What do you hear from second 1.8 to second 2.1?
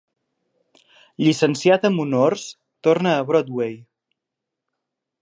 amb